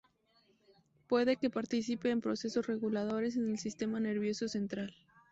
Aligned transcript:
Puede 1.05 1.37
que 1.37 1.51
participe 1.51 2.09
en 2.09 2.21
procesos 2.21 2.65
reguladores 2.65 3.35
en 3.37 3.47
el 3.51 3.59
sistema 3.59 3.99
nervioso 3.99 4.47
central. 4.47 4.91